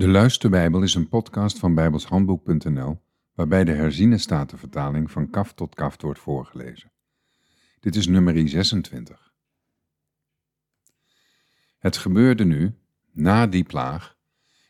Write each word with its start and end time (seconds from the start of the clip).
De 0.00 0.08
Luisterbijbel 0.08 0.82
is 0.82 0.94
een 0.94 1.08
podcast 1.08 1.58
van 1.58 1.74
bijbelshandboek.nl 1.74 3.00
waarbij 3.34 3.64
de 3.64 3.72
herziene 3.72 4.18
statenvertaling 4.18 5.10
van 5.10 5.30
kaf 5.30 5.52
tot 5.52 5.74
kaft 5.74 6.02
wordt 6.02 6.20
voorgelezen. 6.20 6.92
Dit 7.80 7.96
is 7.96 8.06
nummer 8.06 8.48
26. 8.48 9.32
Het 11.78 11.96
gebeurde 11.96 12.44
nu, 12.44 12.74
na 13.12 13.46
die 13.46 13.64
plaag, 13.64 14.16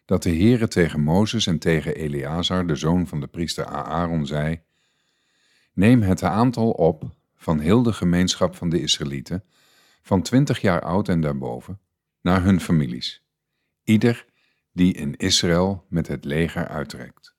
dat 0.05 0.23
de 0.23 0.31
Heere 0.31 0.69
tegen 0.69 1.01
Mozes 1.01 1.47
en 1.47 1.59
tegen 1.59 1.95
Eleazar, 1.95 2.67
de 2.67 2.77
zoon 2.77 3.07
van 3.07 3.21
de 3.21 3.27
priester 3.27 3.65
Aaron, 3.65 4.27
zei: 4.27 4.63
Neem 5.73 6.03
het 6.03 6.23
aantal 6.23 6.71
op 6.71 7.15
van 7.35 7.59
heel 7.59 7.83
de 7.83 7.93
gemeenschap 7.93 8.57
van 8.57 8.69
de 8.69 8.81
Israëlieten, 8.81 9.45
van 10.03 10.23
twintig 10.23 10.61
jaar 10.61 10.83
oud 10.83 11.09
en 11.09 11.21
daarboven, 11.21 11.81
naar 12.21 12.43
hun 12.43 12.61
families, 12.61 13.25
ieder 13.85 14.29
die 14.73 14.95
in 14.95 15.17
Israël 15.17 15.87
met 15.89 16.07
het 16.09 16.25
leger 16.25 16.69
uittrekt. 16.69 17.35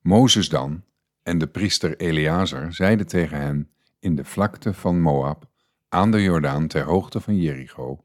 Mozes 0.00 0.48
dan 0.48 0.84
en 1.22 1.38
de 1.38 1.46
priester 1.46 1.96
Eleazar 1.96 2.72
zeiden 2.72 3.06
tegen 3.06 3.40
hen 3.40 3.70
in 3.98 4.16
de 4.16 4.24
vlakte 4.24 4.74
van 4.74 5.00
Moab, 5.00 5.48
aan 5.88 6.10
de 6.10 6.22
Jordaan 6.22 6.66
ter 6.66 6.82
hoogte 6.82 7.20
van 7.20 7.36
Jericho, 7.36 8.04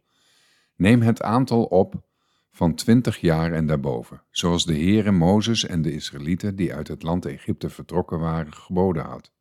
neem 0.75 1.01
het 1.01 1.21
aantal 1.21 1.63
op 1.63 2.07
van 2.51 2.75
twintig 2.75 3.17
jaar 3.17 3.51
en 3.51 3.65
daarboven, 3.65 4.21
zoals 4.29 4.65
de 4.65 4.73
Heere 4.73 5.11
Mozes 5.11 5.65
en 5.65 5.81
de 5.81 5.93
Israëlieten 5.93 6.55
die 6.55 6.73
uit 6.73 6.87
het 6.87 7.03
land 7.03 7.25
Egypte 7.25 7.69
vertrokken 7.69 8.19
waren 8.19 8.53
geboden 8.53 9.03
had. 9.03 9.31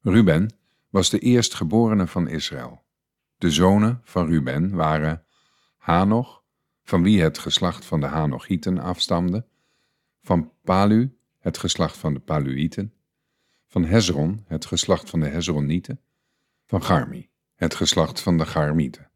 Ruben 0.00 0.54
was 0.90 1.10
de 1.10 1.18
eerstgeborene 1.18 2.06
van 2.06 2.28
Israël. 2.28 2.84
De 3.38 3.50
zonen 3.50 4.00
van 4.04 4.26
Ruben 4.26 4.74
waren 4.74 5.24
Hanoch, 5.76 6.42
van 6.86 7.02
wie 7.02 7.22
het 7.22 7.38
geslacht 7.38 7.84
van 7.84 8.00
de 8.00 8.06
Hanochieten 8.06 8.78
afstamde, 8.78 9.46
van 10.22 10.52
Palu, 10.62 11.18
het 11.38 11.58
geslacht 11.58 11.96
van 11.96 12.14
de 12.14 12.20
Paluïten, 12.20 12.94
van 13.66 13.84
Hezron, 13.84 14.44
het 14.46 14.64
geslacht 14.66 15.10
van 15.10 15.20
de 15.20 15.26
Hezronieten, 15.26 16.00
van 16.64 16.82
Garmi, 16.82 17.30
het 17.54 17.74
geslacht 17.74 18.20
van 18.20 18.38
de 18.38 18.46
Garmieten. 18.46 19.10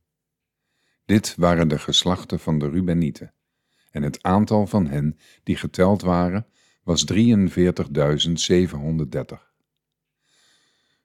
Dit 1.05 1.35
waren 1.37 1.69
de 1.69 1.79
geslachten 1.79 2.41
van 2.41 2.59
de 2.59 2.69
Rubenieten, 2.69 3.35
en 3.91 4.03
het 4.03 4.23
aantal 4.23 4.67
van 4.67 4.87
hen 4.87 5.19
die 5.43 5.57
geteld 5.57 6.03
waren 6.03 6.47
was 6.83 7.05
43.730. 7.13 7.19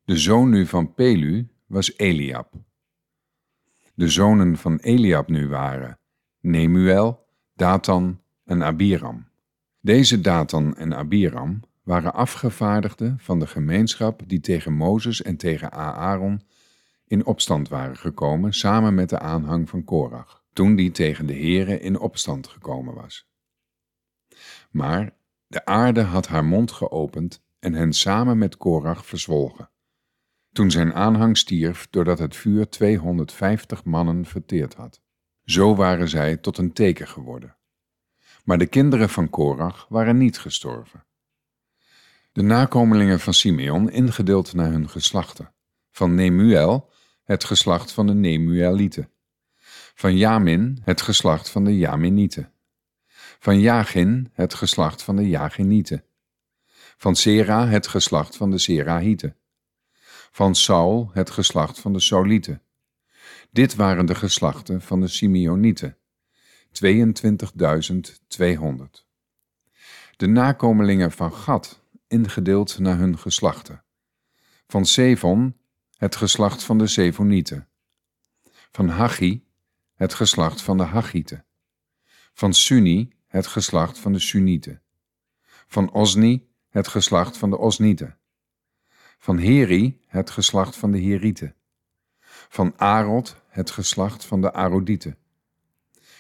De 0.04 0.18
zoon 0.18 0.50
nu 0.50 0.66
van 0.66 0.94
Pelu 0.94 1.48
was 1.66 1.98
Eliab. 1.98 2.54
De 3.94 4.10
zonen 4.10 4.58
van 4.58 4.78
Eliab 4.78 5.30
nu 5.30 5.48
waren 5.48 6.00
Nemuel, 6.46 7.28
Datan 7.54 8.22
en 8.44 8.64
Abiram. 8.64 9.28
Deze 9.80 10.22
Datan 10.22 10.76
en 10.76 10.96
Abiram 10.96 11.60
waren 11.84 12.14
afgevaardigden 12.14 13.20
van 13.20 13.40
de 13.40 13.48
gemeenschap 13.48 14.22
die 14.28 14.40
tegen 14.40 14.74
Mozes 14.74 15.22
en 15.22 15.38
tegen 15.38 15.72
Aaron 15.72 16.42
in 17.08 17.26
opstand 17.26 17.70
waren 17.70 17.98
gekomen 17.98 18.54
samen 18.54 18.96
met 18.96 19.10
de 19.10 19.20
aanhang 19.20 19.70
van 19.70 19.84
Korach, 19.84 20.44
toen 20.54 20.76
die 20.76 20.92
tegen 20.92 21.26
de 21.26 21.36
Here 21.36 21.80
in 21.80 22.00
opstand 22.00 22.48
gekomen 22.48 22.94
was. 22.94 23.30
Maar 24.72 25.18
de 25.48 25.66
aarde 25.66 26.02
had 26.02 26.28
haar 26.28 26.46
mond 26.46 26.72
geopend 26.72 27.44
en 27.60 27.74
hen 27.74 27.94
samen 27.94 28.38
met 28.38 28.58
Korach 28.58 29.06
verzwolgen. 29.06 29.70
Toen 30.52 30.72
zijn 30.72 30.94
aanhang 30.94 31.38
stierf 31.38 31.88
doordat 31.90 32.20
het 32.20 32.36
vuur 32.36 32.70
250 32.70 33.84
mannen 33.84 34.26
verteerd 34.26 34.74
had. 34.74 35.04
Zo 35.46 35.76
waren 35.76 36.10
zij 36.10 36.38
tot 36.38 36.58
een 36.58 36.74
teken 36.74 37.08
geworden. 37.08 37.56
Maar 38.44 38.58
de 38.58 38.66
kinderen 38.66 39.10
van 39.10 39.30
Korach 39.30 39.86
waren 39.90 40.18
niet 40.18 40.40
gestorven. 40.40 41.06
De 42.32 42.42
nakomelingen 42.42 43.20
van 43.20 43.34
Simeon 43.34 43.90
ingedeeld 43.90 44.54
naar 44.54 44.72
hun 44.72 44.90
geslachten. 44.90 45.54
Van 45.92 46.16
Nemuel, 46.16 46.92
het 47.24 47.44
geslacht 47.44 47.92
van 47.92 48.08
de 48.08 48.14
Nemuelieten. 48.14 49.10
Van 49.96 50.18
Jamin, 50.18 50.80
het 50.84 51.02
geslacht 51.02 51.50
van 51.50 51.64
de 51.64 51.78
Jaminieten. 51.78 52.52
Van 53.40 53.60
Jagin, 53.60 54.30
het 54.34 54.54
geslacht 54.54 55.02
van 55.02 55.16
de 55.16 55.28
Jaginieten. 55.28 56.04
Van 56.98 57.16
Sera, 57.16 57.68
het 57.68 57.88
geslacht 57.88 58.38
van 58.38 58.52
de 58.52 58.58
Serahieten. 58.58 59.36
Van 60.32 60.56
Saul, 60.56 61.10
het 61.14 61.30
geslacht 61.30 61.80
van 61.80 61.94
de 61.94 62.00
Saulieten 62.00 62.65
dit 63.56 63.76
waren 63.76 64.06
de 64.06 64.16
geslachten 64.16 64.82
van 64.82 65.00
de 65.00 65.08
Simeonieten, 65.08 65.98
22.200. 66.84 66.84
De 70.16 70.28
nakomelingen 70.28 71.12
van 71.12 71.34
Gad, 71.34 71.84
ingedeeld 72.08 72.80
naar 72.80 72.98
hun 72.98 73.18
geslachten. 73.18 73.84
Van 74.68 74.86
Sevon, 74.86 75.58
het 75.98 76.16
geslacht 76.16 76.64
van 76.64 76.78
de 76.78 76.88
Sevonieten. 76.88 77.68
Van 78.72 78.90
Hachi, 78.90 79.46
het 79.94 80.14
geslacht 80.14 80.62
van 80.62 80.78
de 80.78 80.84
Hachieten. 80.84 81.46
Van 82.34 82.54
Suni, 82.54 83.14
het 83.28 83.48
geslacht 83.48 84.00
van 84.00 84.14
de 84.14 84.20
Sunieten. 84.20 84.82
Van 85.68 85.92
Osni, 85.92 86.48
het 86.70 86.88
geslacht 86.88 87.38
van 87.38 87.50
de 87.50 87.58
Osnieten. 87.58 88.18
Van 89.18 89.38
Heri, 89.38 90.02
het 90.08 90.30
geslacht 90.30 90.76
van 90.76 90.92
de 90.92 91.00
Herieten 91.00 91.56
van 92.50 92.74
Arod, 92.78 93.36
het 93.48 93.72
geslacht 93.72 94.26
van 94.26 94.42
de 94.42 94.54
Arodieten, 94.54 95.18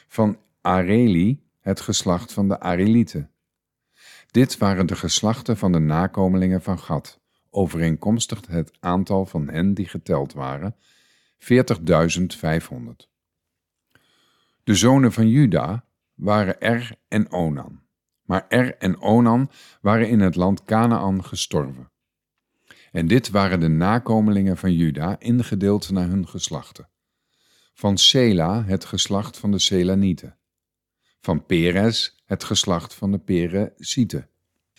van 0.07 0.37
Areli, 0.61 1.43
het 1.59 1.81
geslacht 1.81 2.33
van 2.33 2.47
de 2.47 2.59
Arelieten. 2.59 3.31
Dit 4.31 4.57
waren 4.57 4.85
de 4.85 4.95
geslachten 4.95 5.57
van 5.57 5.71
de 5.71 5.79
nakomelingen 5.79 6.61
van 6.61 6.79
Gad, 6.79 7.19
overeenkomstig 7.49 8.47
het 8.47 8.71
aantal 8.79 9.25
van 9.25 9.49
hen 9.49 9.73
die 9.73 9.87
geteld 9.87 10.33
waren, 10.33 10.75
40.500. 11.39 11.49
De 14.63 14.75
zonen 14.75 15.11
van 15.11 15.27
Juda 15.27 15.85
waren 16.13 16.61
Er 16.61 16.95
en 17.07 17.31
Onan, 17.31 17.81
maar 18.21 18.45
Er 18.47 18.77
en 18.77 19.01
Onan 19.01 19.51
waren 19.81 20.09
in 20.09 20.19
het 20.19 20.35
land 20.35 20.63
Canaan 20.63 21.23
gestorven. 21.23 21.89
En 22.95 23.07
dit 23.07 23.29
waren 23.29 23.59
de 23.59 23.67
nakomelingen 23.67 24.57
van 24.57 24.73
Juda, 24.73 25.19
ingedeeld 25.19 25.89
naar 25.89 26.07
hun 26.07 26.27
geslachten. 26.27 26.89
Van 27.73 27.97
Sela 27.97 28.63
het 28.63 28.85
geslacht 28.85 29.37
van 29.37 29.51
de 29.51 29.59
Selanieten. 29.59 30.37
Van 31.19 31.45
Perez 31.45 32.15
het 32.25 32.43
geslacht 32.43 32.93
van 32.93 33.11
de 33.11 33.17
Perezieten. 33.17 34.29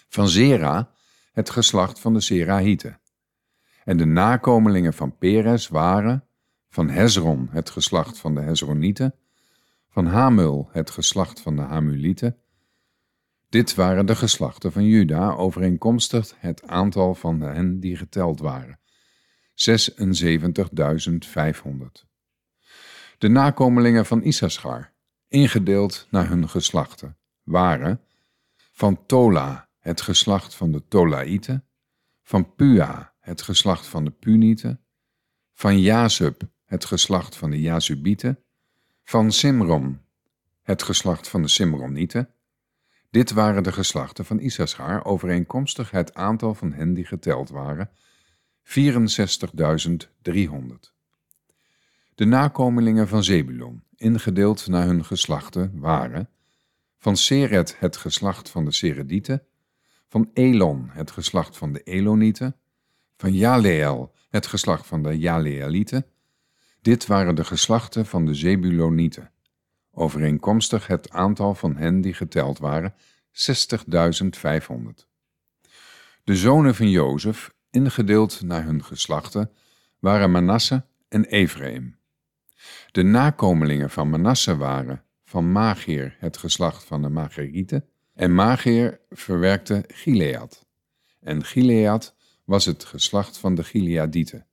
Van 0.09 0.29
Zera 0.29 0.91
het 1.33 1.51
geslacht 1.51 2.01
van 2.01 2.15
de 2.15 2.21
Serahieten. 2.21 3.01
En 3.85 3.97
de 3.97 4.05
nakomelingen 4.05 4.95
van 4.95 5.19
Perez 5.19 5.69
waren 5.69 6.25
van 6.69 6.91
Hezron 6.91 7.49
het 7.51 7.71
geslacht 7.71 8.19
van 8.19 8.35
de 8.35 8.41
Hezronieten, 8.41 9.15
van 9.89 10.07
Hamul 10.07 10.69
het 10.73 10.91
geslacht 10.91 11.41
van 11.41 11.57
de 11.57 11.63
Hamulieten, 11.63 12.37
dit 13.49 13.75
waren 13.75 14.07
de 14.07 14.17
geslachten 14.17 14.73
van 14.73 14.85
Juda, 14.85 15.31
overeenkomstig 15.31 16.35
het 16.39 16.67
aantal 16.67 17.15
van 17.15 17.41
hen 17.41 17.81
die 17.81 17.97
geteld 17.97 18.41
waren. 18.41 18.81
76.500. 19.55 19.67
De 23.19 23.29
nakomelingen 23.29 24.07
van 24.07 24.23
Issachar, 24.23 24.93
ingedeeld 25.29 26.07
naar 26.11 26.29
hun 26.29 26.49
geslachten, 26.49 27.19
waren 27.43 28.01
van 28.73 29.07
Tola, 29.07 29.69
het 29.79 30.01
geslacht 30.01 30.55
van 30.55 30.73
de 30.73 30.83
Tolaïten, 30.89 31.65
van 32.23 32.55
Pua, 32.55 33.15
het 33.21 33.43
geslacht 33.43 33.87
van 33.87 34.05
de 34.05 34.11
Punieten, 34.11 34.81
van 35.53 35.81
Jazub, 35.81 36.43
het 36.65 36.85
geslacht 36.85 37.37
van 37.37 37.51
de 37.51 37.61
Jazubieten, 37.61 38.45
van 39.03 39.33
Simron, 39.33 40.01
het 40.63 40.83
geslacht 40.83 41.29
van 41.29 41.43
de 41.43 41.49
Simronieten, 41.49 42.35
dit 43.11 43.31
waren 43.31 43.63
de 43.63 43.73
geslachten 43.73 44.25
van 44.25 44.41
Issachar, 44.41 45.05
overeenkomstig 45.05 45.91
het 45.91 46.15
aantal 46.15 46.55
van 46.55 46.73
hen 46.73 46.95
die 46.95 47.05
geteld 47.05 47.51
waren, 47.51 47.91
64.300. 48.63 48.73
De 52.15 52.25
nakomelingen 52.25 53.09
van 53.09 53.25
Zebulon, 53.25 53.83
ingedeeld 53.97 54.67
naar 54.67 54.87
hun 54.87 55.05
geslachten, 55.05 55.73
waren 55.79 56.29
van 56.99 57.17
Seret 57.17 57.77
het 57.79 57.97
geslacht 57.97 58.51
van 58.51 58.65
de 58.65 58.73
Seredieten, 58.73 59.43
van 60.09 60.31
Elon 60.33 60.89
het 60.91 61.11
geslacht 61.11 61.57
van 61.57 61.73
de 61.73 61.83
Elonieten, 61.83 62.57
van 63.17 63.33
Jaleel 63.33 64.15
het 64.31 64.47
geslacht 64.47 64.87
van 64.87 65.03
de 65.03 65.19
Jaleelieten. 65.19 66.07
Dit 66.81 67.07
waren 67.07 67.35
de 67.35 67.45
geslachten 67.45 68.07
van 68.07 68.27
de 68.27 68.35
Zebulonieten 68.35 69.31
overeenkomstig 69.97 70.87
het 70.87 71.11
aantal 71.11 71.55
van 71.55 71.77
hen 71.77 72.01
die 72.01 72.15
geteld 72.15 72.59
waren, 72.59 72.95
60.500. 72.95 72.99
De 76.25 76.37
zonen 76.37 76.75
van 76.75 76.91
Jozef, 76.91 77.55
ingedeeld 77.71 78.43
naar 78.43 78.65
hun 78.65 78.85
geslachten, 78.85 79.51
waren 79.99 80.31
Manasse 80.31 80.85
en 81.09 81.25
Ephraim. 81.25 81.99
De 82.91 83.03
nakomelingen 83.03 83.91
van 83.91 84.11
Manasse 84.11 84.57
waren 84.57 85.05
van 85.25 85.53
Mageer 85.53 86.17
het 86.19 86.37
geslacht 86.37 86.85
van 86.85 87.03
de 87.03 87.09
Magerieten. 87.09 87.85
En 88.15 88.35
Mageer 88.35 89.01
verwerkte 89.11 89.85
Gilead. 89.87 90.67
En 91.21 91.45
Gilead 91.45 92.15
was 92.45 92.65
het 92.65 92.85
geslacht 92.85 93.39
van 93.39 93.55
de 93.55 93.65
Gileadieten. 93.65 94.47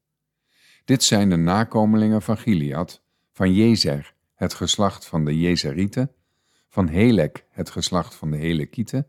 Dit 0.85 1.03
zijn 1.03 1.29
de 1.29 1.35
nakomelingen 1.35 2.21
van 2.21 2.37
Gilead, 2.37 3.01
van 3.31 3.53
Jezer, 3.53 4.13
het 4.33 4.53
geslacht 4.53 5.05
van 5.05 5.25
de 5.25 5.39
Jezerieten, 5.39 6.11
van 6.69 6.87
Helek, 6.87 7.45
het 7.49 7.69
geslacht 7.69 8.15
van 8.15 8.31
de 8.31 8.37
Helekieten, 8.37 9.07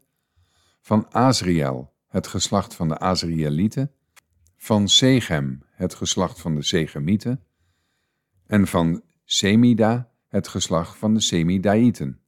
van 0.80 1.12
Azriel, 1.12 1.92
het 2.08 2.26
geslacht 2.26 2.74
van 2.74 2.88
de 2.88 2.98
Azrielieten, 2.98 3.92
van 4.56 4.88
Segem, 4.88 5.62
het 5.70 5.94
geslacht 5.94 6.40
van 6.40 6.54
de 6.54 6.62
Segemieten, 6.62 7.44
en 8.46 8.66
van 8.66 9.02
Semida, 9.24 10.10
het 10.28 10.48
geslacht 10.48 10.98
van 10.98 11.14
de 11.14 11.20
Semidaïten, 11.20 12.20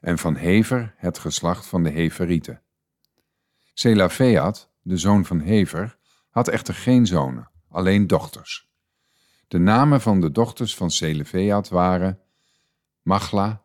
en 0.00 0.18
van 0.18 0.36
Hever, 0.36 0.94
het 0.96 1.18
geslacht 1.18 1.66
van 1.66 1.82
de 1.82 1.90
Heverieten. 1.90 2.62
Selafeat, 3.74 4.70
de 4.82 4.96
zoon 4.96 5.24
van 5.24 5.40
Hever, 5.40 5.98
had 6.30 6.48
echter 6.48 6.74
geen 6.74 7.06
zonen, 7.06 7.50
alleen 7.68 8.06
dochters. 8.06 8.70
De 9.48 9.58
namen 9.58 10.00
van 10.00 10.20
de 10.20 10.30
dochters 10.30 10.76
van 10.76 10.90
Selefeat 10.90 11.68
waren 11.68 12.20
Machla, 13.02 13.62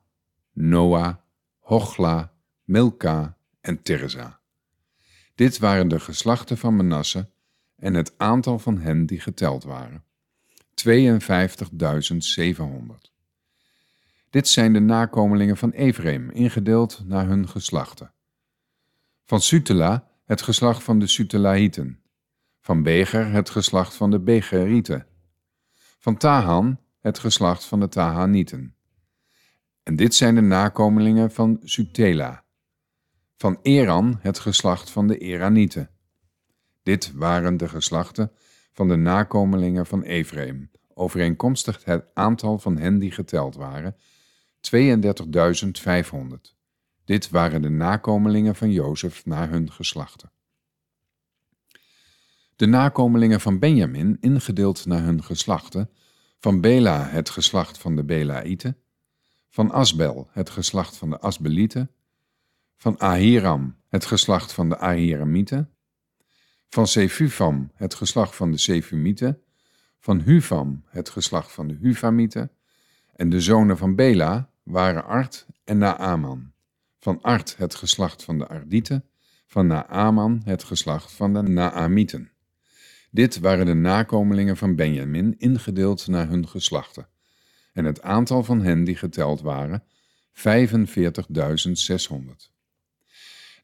Noah, 0.53 1.15
Hochla, 1.59 2.33
Milka 2.63 3.37
en 3.61 3.81
Tirza. 3.81 4.39
Dit 5.35 5.57
waren 5.57 5.87
de 5.87 5.99
geslachten 5.99 6.57
van 6.57 6.75
Manasse 6.75 7.29
en 7.75 7.93
het 7.93 8.13
aantal 8.17 8.59
van 8.59 8.77
hen 8.77 9.05
die 9.05 9.19
geteld 9.19 9.63
waren. 9.63 10.03
52.700. 10.75 10.81
Dit 14.29 14.47
zijn 14.47 14.73
de 14.73 14.79
nakomelingen 14.79 15.57
van 15.57 15.71
Ephraim, 15.71 16.29
ingedeeld 16.29 17.01
naar 17.05 17.27
hun 17.27 17.49
geslachten. 17.49 18.13
Van 19.25 19.41
Sutela, 19.41 20.07
het 20.25 20.41
geslacht 20.41 20.83
van 20.83 20.99
de 20.99 21.07
Sutelaïten. 21.07 21.99
Van 22.61 22.83
Beger, 22.83 23.31
het 23.31 23.49
geslacht 23.49 23.93
van 23.93 24.11
de 24.11 24.19
Begerieten. 24.19 25.07
Van 25.99 26.17
Tahan, 26.17 26.79
het 26.99 27.19
geslacht 27.19 27.65
van 27.65 27.79
de 27.79 27.87
Tahanieten. 27.87 28.74
En 29.85 29.95
dit 29.95 30.15
zijn 30.15 30.35
de 30.35 30.41
nakomelingen 30.41 31.31
van 31.31 31.59
Sutela. 31.63 32.43
Van 33.37 33.59
Eran, 33.61 34.19
het 34.21 34.39
geslacht 34.39 34.89
van 34.89 35.07
de 35.07 35.17
Eranieten. 35.17 35.89
Dit 36.83 37.11
waren 37.13 37.57
de 37.57 37.69
geslachten 37.69 38.31
van 38.71 38.87
de 38.87 38.95
nakomelingen 38.95 39.85
van 39.85 40.03
Ephraim, 40.03 40.71
overeenkomstig 40.93 41.83
het 41.83 42.05
aantal 42.13 42.59
van 42.59 42.77
hen 42.77 42.99
die 42.99 43.11
geteld 43.11 43.55
waren, 43.55 43.95
32.500. 44.75 46.55
Dit 47.03 47.29
waren 47.29 47.61
de 47.61 47.69
nakomelingen 47.69 48.55
van 48.55 48.71
Jozef 48.71 49.25
naar 49.25 49.49
hun 49.49 49.71
geslachten. 49.71 50.31
De 52.55 52.65
nakomelingen 52.65 53.41
van 53.41 53.59
Benjamin, 53.59 54.17
ingedeeld 54.19 54.85
naar 54.85 55.03
hun 55.03 55.23
geslachten, 55.23 55.89
van 56.39 56.61
Bela 56.61 57.07
het 57.07 57.29
geslacht 57.29 57.77
van 57.77 57.95
de 57.95 58.03
Belaïten, 58.03 58.77
van 59.55 59.71
Asbel 59.71 60.27
het 60.31 60.49
geslacht 60.49 60.97
van 60.97 61.09
de 61.09 61.19
Asbelieten, 61.19 61.91
van 62.77 62.99
Ahiram 62.99 63.75
het 63.89 64.05
geslacht 64.05 64.53
van 64.53 64.69
de 64.69 64.77
Ahiramieten, 64.77 65.69
van 66.69 66.87
Sefufam 66.87 67.71
het 67.75 67.93
geslacht 67.93 68.35
van 68.35 68.51
de 68.51 68.57
Sefumieten, 68.57 69.41
van 69.99 70.21
Hufam 70.21 70.83
het 70.87 71.09
geslacht 71.09 71.51
van 71.51 71.67
de 71.67 71.77
Hufamieten, 71.81 72.51
en 73.15 73.29
de 73.29 73.41
zonen 73.41 73.77
van 73.77 73.95
Bela 73.95 74.49
waren 74.63 75.05
Art 75.05 75.45
en 75.63 75.77
Naaman. 75.77 76.51
Van 76.99 77.21
Art 77.21 77.57
het 77.57 77.75
geslacht 77.75 78.23
van 78.23 78.37
de 78.37 78.47
Ardieten, 78.47 79.05
van 79.47 79.67
Naaman 79.67 80.41
het 80.45 80.63
geslacht 80.63 81.11
van 81.11 81.33
de 81.33 81.41
Naamieten. 81.41 82.31
Dit 83.11 83.39
waren 83.39 83.65
de 83.65 83.73
nakomelingen 83.73 84.57
van 84.57 84.75
Benjamin, 84.75 85.35
ingedeeld 85.37 86.07
naar 86.07 86.27
hun 86.27 86.47
geslachten. 86.47 87.07
En 87.75 87.85
het 87.85 88.01
aantal 88.01 88.43
van 88.43 88.61
hen 88.61 88.83
die 88.83 88.95
geteld 88.95 89.41
waren, 89.41 89.83
45.600. 90.33 90.39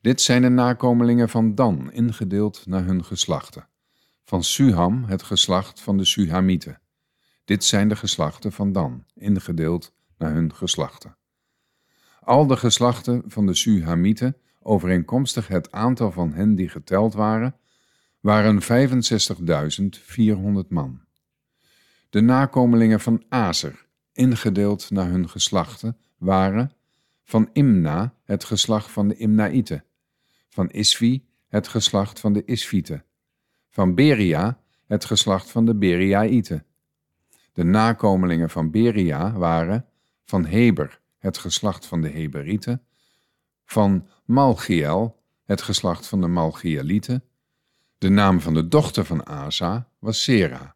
Dit 0.01 0.21
zijn 0.21 0.41
de 0.41 0.49
nakomelingen 0.49 1.29
van 1.29 1.55
Dan, 1.55 1.91
ingedeeld 1.91 2.65
naar 2.65 2.85
hun 2.85 3.05
geslachten. 3.05 3.67
Van 4.23 4.43
Suham, 4.43 5.03
het 5.03 5.23
geslacht 5.23 5.81
van 5.81 5.97
de 5.97 6.05
Suhamieten. 6.05 6.81
Dit 7.45 7.63
zijn 7.63 7.87
de 7.87 7.95
geslachten 7.95 8.51
van 8.51 8.71
Dan, 8.71 9.05
ingedeeld 9.13 9.93
naar 10.17 10.33
hun 10.33 10.55
geslachten. 10.55 11.17
Al 12.19 12.47
de 12.47 12.57
geslachten 12.57 13.23
van 13.27 13.45
de 13.45 13.53
Suhamieten, 13.53 14.37
overeenkomstig 14.59 15.47
het 15.47 15.71
aantal 15.71 16.11
van 16.11 16.33
hen 16.33 16.55
die 16.55 16.69
geteld 16.69 17.13
waren, 17.13 17.55
waren 18.19 18.61
65.400 18.61 18.67
man. 20.69 21.01
De 22.09 22.21
nakomelingen 22.21 22.99
van 22.99 23.23
Azer, 23.29 23.89
ingedeeld 24.13 24.89
naar 24.89 25.09
hun 25.09 25.29
geslachten, 25.29 25.97
waren 26.17 26.71
van 27.23 27.49
Imna 27.53 28.13
het 28.23 28.43
geslacht 28.43 28.91
van 28.91 29.07
de 29.07 29.15
Imnaïten, 29.17 29.83
van 30.49 30.69
Isvi 30.69 31.25
het 31.47 31.67
geslacht 31.67 32.19
van 32.19 32.33
de 32.33 32.45
Isvieten, 32.45 33.03
van 33.69 33.95
Beria 33.95 34.59
het 34.87 35.05
geslacht 35.05 35.51
van 35.51 35.65
de 35.65 35.75
Beriaïten. 35.75 36.65
De 37.53 37.63
nakomelingen 37.63 38.49
van 38.49 38.71
Beria 38.71 39.31
waren 39.31 39.85
van 40.25 40.45
Heber 40.45 40.99
het 41.17 41.37
geslacht 41.37 41.85
van 41.85 42.01
de 42.01 42.09
Heberieten, 42.09 42.85
van 43.65 44.07
Malchiel 44.25 45.19
het 45.45 45.61
geslacht 45.61 46.07
van 46.07 46.21
de 46.21 46.27
Malchielieten, 46.27 47.23
de 47.97 48.09
naam 48.09 48.41
van 48.41 48.53
de 48.53 48.67
dochter 48.67 49.05
van 49.05 49.25
Asa 49.25 49.89
was 49.99 50.23
Sera. 50.23 50.75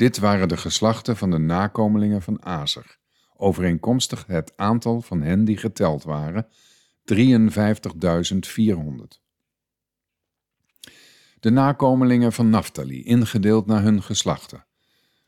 Dit 0.00 0.18
waren 0.18 0.48
de 0.48 0.56
geslachten 0.56 1.16
van 1.16 1.30
de 1.30 1.38
nakomelingen 1.38 2.22
van 2.22 2.44
Azer, 2.44 2.98
overeenkomstig 3.36 4.26
het 4.26 4.52
aantal 4.56 5.00
van 5.00 5.22
hen 5.22 5.44
die 5.44 5.56
geteld 5.56 6.02
waren, 6.02 6.46
53.400. 6.46 6.52
De 11.40 11.50
nakomelingen 11.50 12.32
van 12.32 12.50
Naphtali, 12.50 13.04
ingedeeld 13.04 13.66
naar 13.66 13.82
hun 13.82 14.02
geslachten. 14.02 14.64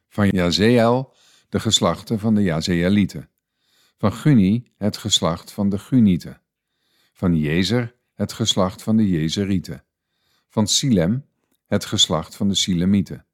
Van 0.09 0.29
Jazeel, 0.29 1.15
de 1.49 1.61
geslachten 1.61 2.19
van 2.19 2.35
de 2.35 2.43
Jazeelieten. 2.43 3.29
Van 3.97 4.13
Guni, 4.13 4.73
het 4.77 4.97
geslacht 4.97 5.53
van 5.53 5.69
de 5.69 5.79
Gunieten. 5.79 6.41
Van 7.13 7.37
Jezer, 7.39 7.95
het 8.15 8.33
geslacht 8.33 8.83
van 8.83 8.97
de 8.97 9.09
Jezerieten 9.09 9.85
van 10.49 10.67
Silem, 10.67 11.27
het 11.67 11.85
geslacht 11.85 12.37
van 12.37 12.49
de 12.49 12.55
Silemieten. 12.55 13.27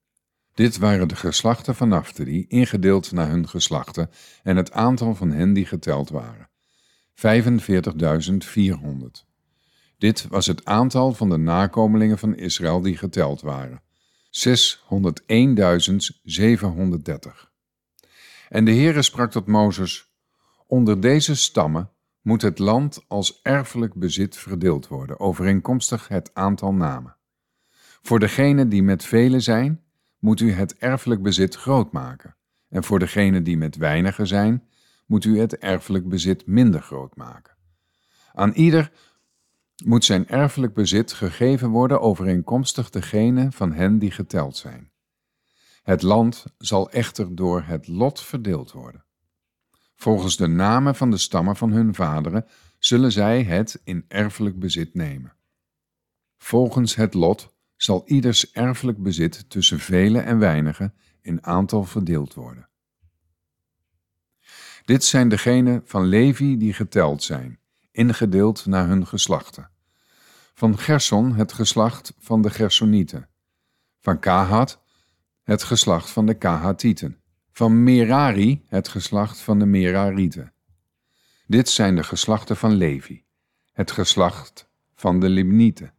Dit 0.59 0.79
waren 0.79 1.09
de 1.09 1.17
geslachten 1.17 1.75
van 1.75 1.88
Naphtali, 1.88 2.45
ingedeeld 2.49 3.12
naar 3.12 3.29
hun 3.29 3.49
geslachten 3.49 4.11
en 4.43 4.57
het 4.57 4.73
aantal 4.73 5.15
van 5.15 5.31
hen 5.31 5.53
die 5.53 5.67
geteld 5.67 6.11
waren. 6.11 6.49
45.400. 7.15 7.25
Dit 9.99 10.27
was 10.29 10.47
het 10.47 10.65
aantal 10.65 11.12
van 11.12 11.29
de 11.29 11.37
nakomelingen 11.37 12.19
van 12.19 12.37
Israël 12.37 12.81
die 12.81 12.97
geteld 12.97 13.41
waren. 13.41 13.83
601.730. 14.31 14.87
En 18.49 18.65
de 18.65 18.73
Heere 18.73 19.03
sprak 19.03 19.31
tot 19.31 19.47
Mozes, 19.47 20.12
onder 20.67 21.00
deze 21.00 21.35
stammen 21.37 21.91
moet 22.23 22.43
het 22.43 22.59
land 22.59 23.05
als 23.09 23.41
erfelijk 23.43 23.95
bezit 23.95 24.37
verdeeld 24.37 24.88
worden, 24.88 25.21
overeenkomstig 25.21 26.09
het 26.09 26.31
aantal 26.35 26.75
namen. 26.75 27.17
Voor 28.03 28.19
degenen 28.19 28.69
die 28.69 28.83
met 28.83 29.05
velen 29.05 29.43
zijn, 29.43 29.87
moet 30.19 30.41
u 30.41 30.53
het 30.53 30.77
erfelijk 30.77 31.23
bezit 31.23 31.55
groot 31.55 31.93
maken, 31.93 32.37
en 32.69 32.85
voor 32.85 32.99
degenen 32.99 33.45
die 33.45 33.57
met 33.57 33.77
weinigen 33.77 34.27
zijn, 34.27 34.69
moet 35.07 35.25
u 35.25 35.41
het 35.41 35.57
erfelijk 35.57 36.09
bezit 36.09 36.47
minder 36.47 36.83
groot 36.83 37.17
maken. 37.17 37.57
Aan 38.33 38.53
ieder 38.53 38.93
moet 39.85 40.05
zijn 40.05 40.29
erfelijk 40.29 40.75
bezit 40.75 41.13
gegeven 41.13 41.69
worden 41.69 42.01
overeenkomstig 42.01 42.91
degene 42.91 43.53
van 43.53 43.73
hen 43.73 43.99
die 43.99 44.11
geteld 44.11 44.57
zijn. 44.57 44.91
Het 45.83 46.03
land 46.03 46.45
zal 46.59 46.91
echter 46.91 47.35
door 47.35 47.63
het 47.63 47.89
lot 47.89 48.21
verdeeld 48.21 48.73
worden. 48.73 49.05
Volgens 49.95 50.37
de 50.37 50.47
namen 50.47 50.95
van 50.95 51.11
de 51.11 51.17
stammen 51.17 51.57
van 51.57 51.71
hun 51.71 51.95
vaderen 51.95 52.47
zullen 52.79 53.13
zij 53.13 53.43
het 53.43 53.81
in 53.85 54.05
erfelijk 54.09 54.59
bezit 54.59 54.95
nemen. 54.95 55.33
Volgens 56.37 56.95
het 56.95 57.15
lot 57.15 57.57
zal 57.79 58.03
ieders 58.07 58.53
erfelijk 58.53 59.03
bezit 59.03 59.51
tussen 59.51 59.79
vele 59.79 60.21
en 60.21 60.39
weinigen 60.39 60.95
in 61.21 61.45
aantal 61.45 61.85
verdeeld 61.85 62.35
worden. 62.35 62.69
Dit 64.85 65.05
zijn 65.05 65.29
degenen 65.29 65.83
van 65.85 66.05
Levi 66.05 66.57
die 66.57 66.73
geteld 66.73 67.23
zijn, 67.23 67.59
ingedeeld 67.91 68.67
naar 68.67 68.89
hun 68.89 69.07
geslachten. 69.07 69.71
Van 70.55 70.79
Gerson 70.79 71.35
het 71.35 71.53
geslacht 71.53 72.15
van 72.19 72.43
de 72.43 72.51
Gersonieten. 72.51 73.29
Van 74.01 74.19
Kahat 74.19 74.83
het 75.43 75.63
geslacht 75.63 76.11
van 76.11 76.27
de 76.27 76.35
Kahatieten 76.35 77.21
van 77.59 77.83
Merari 77.83 78.65
het 78.69 78.89
geslacht 78.89 79.41
van 79.41 79.59
de 79.59 79.67
Merarieten. 79.67 80.53
Dit 81.47 81.69
zijn 81.69 81.97
de 81.97 82.03
geslachten 82.03 82.57
van 82.57 82.75
Levi, 82.75 83.25
het 83.73 83.91
geslacht 83.91 84.69
van 84.95 85.21
de 85.21 85.29
Libnieten, 85.29 85.95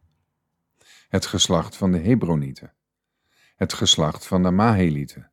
het 1.10 1.26
geslacht 1.26 1.76
van 1.76 1.92
de 1.92 1.98
Hebronieten, 1.98 2.72
het 3.56 3.72
geslacht 3.72 4.26
van 4.26 4.42
de 4.42 4.50
Mahelieten, 4.50 5.30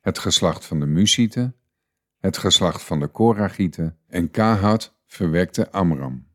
het 0.00 0.18
geslacht 0.18 0.64
van 0.64 0.80
de 0.80 0.86
Musieten, 0.86 1.56
het 2.18 2.38
geslacht 2.38 2.82
van 2.82 3.00
de 3.00 3.06
Koragieten 3.06 3.98
en 4.06 4.30
Kahat 4.30 4.96
verwekte 5.06 5.70
Amram. 5.70 6.26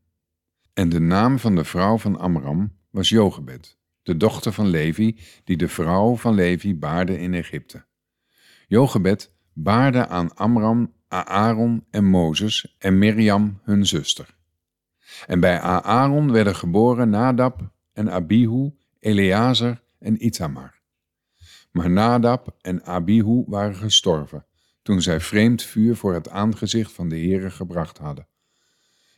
En 0.74 0.90
de 0.90 1.00
naam 1.00 1.40
van 1.40 1.56
de 1.56 1.64
vrouw 1.64 1.98
van 1.98 2.20
Amram 2.20 2.78
was 2.90 3.10
Jochebed, 3.10 3.78
de 4.02 4.18
dochter 4.18 4.54
van 4.54 4.68
Levi, 4.68 5.20
die 5.44 5.58
de 5.58 5.68
vrouw 5.68 6.16
van 6.16 6.34
Levi 6.34 6.76
baarde 6.76 7.20
in 7.20 7.34
Egypte. 7.34 7.86
Jochebed 8.68 9.34
baarde 9.54 10.08
aan 10.08 10.36
Amram, 10.36 10.94
Aaron 11.08 11.86
en 11.90 12.06
Mozes 12.06 12.76
en 12.78 12.98
Miriam 12.98 13.60
hun 13.64 13.86
zuster. 13.86 14.38
En 15.26 15.40
bij 15.40 15.60
Aaron 15.60 16.32
werden 16.32 16.56
geboren 16.56 17.10
Nadab 17.10 17.78
en 18.00 18.12
Abihu, 18.12 18.72
Eleazar 19.00 19.82
en 20.00 20.26
Itamar. 20.26 20.82
Maar 21.72 21.90
Nadab 21.90 22.58
en 22.62 22.86
Abihu 22.86 23.44
waren 23.48 23.76
gestorven 23.76 24.46
toen 24.82 25.02
zij 25.02 25.20
vreemd 25.20 25.64
vuur 25.64 25.96
voor 25.96 26.14
het 26.14 26.30
aangezicht 26.30 26.92
van 26.92 27.10
de 27.10 27.16
Heere 27.16 27.50
gebracht 27.52 27.98
hadden. 27.98 28.28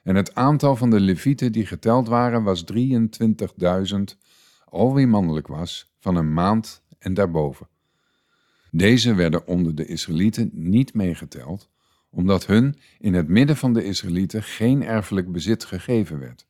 En 0.04 0.16
het 0.16 0.36
aantal 0.36 0.76
van 0.76 0.90
de 0.90 1.00
levieten 1.00 1.52
die 1.52 1.66
geteld 1.66 2.08
waren 2.08 2.44
was 2.44 2.64
23.000, 2.74 3.98
al 4.66 4.94
wie 4.94 5.08
mannelijk 5.08 5.48
was, 5.48 5.94
van 6.00 6.16
een 6.16 6.34
maand 6.34 6.84
en 7.00 7.14
daarboven. 7.14 7.68
Deze 8.72 9.14
werden 9.14 9.48
onder 9.48 9.76
de 9.76 9.86
Israëlieten 9.86 10.50
niet 10.54 10.94
meegeteld, 10.94 11.70
omdat 12.10 12.46
hun 12.46 12.80
in 13.00 13.14
het 13.14 13.28
midden 13.28 13.58
van 13.58 13.74
de 13.74 13.84
Israëlieten 13.84 14.44
geen 14.44 14.84
erfelijk 14.84 15.32
bezit 15.32 15.66
gegeven 15.66 16.20
werd. 16.20 16.50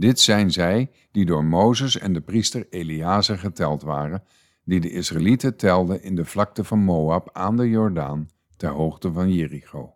Dit 0.00 0.20
zijn 0.20 0.50
zij 0.50 0.90
die 1.10 1.24
door 1.24 1.44
Mozes 1.44 1.98
en 1.98 2.12
de 2.12 2.20
priester 2.20 2.66
Eleazar 2.70 3.38
geteld 3.38 3.82
waren, 3.82 4.22
die 4.64 4.80
de 4.80 4.90
Israëlieten 4.90 5.56
telden 5.56 6.02
in 6.02 6.14
de 6.14 6.24
vlakte 6.24 6.64
van 6.64 6.78
Moab 6.78 7.30
aan 7.32 7.56
de 7.56 7.68
Jordaan, 7.68 8.28
ter 8.56 8.70
hoogte 8.70 9.12
van 9.12 9.32
Jericho. 9.32 9.94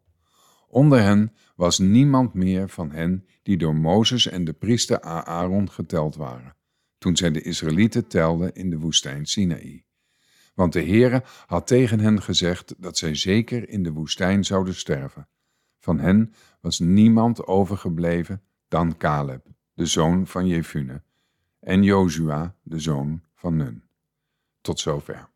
Onder 0.69 1.01
hen 1.01 1.33
was 1.57 1.79
niemand 1.79 2.35
meer 2.35 2.69
van 2.69 2.91
hen 2.91 3.27
die 3.43 3.57
door 3.57 3.77
Mozes 3.77 4.29
en 4.29 4.45
de 4.45 4.53
priester 4.53 5.01
Aaron 5.01 5.71
geteld 5.71 6.17
waren, 6.17 6.57
toen 6.99 7.17
zij 7.17 7.31
de 7.31 7.43
Israëlieten 7.43 8.07
telden 8.07 8.55
in 8.55 8.71
de 8.71 8.79
woestijn 8.79 9.27
Sinaï. 9.27 9.85
Want 10.55 10.73
de 10.73 10.83
Heere 10.83 11.23
had 11.47 11.67
tegen 11.67 12.01
hen 12.01 12.23
gezegd 12.23 12.75
dat 12.79 12.99
zij 12.99 13.15
zeker 13.15 13.69
in 13.69 13.83
de 13.83 13.93
woestijn 13.93 14.45
zouden 14.45 14.75
sterven. 14.75 15.29
Van 15.79 15.99
hen 15.99 16.33
was 16.61 16.79
niemand 16.79 17.47
overgebleven 17.47 18.43
dan 18.69 18.97
Caleb, 18.97 19.54
de 19.75 19.87
zoon 19.87 20.27
van 20.27 20.47
Jefune, 20.47 21.03
en 21.61 21.83
Jozua, 21.83 22.55
de 22.63 22.79
zoon 22.79 23.23
van 23.35 23.57
Nun. 23.57 23.83
Tot 24.61 24.81
zover. 24.81 25.29